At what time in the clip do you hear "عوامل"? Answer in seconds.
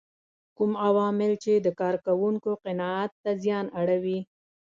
0.87-1.31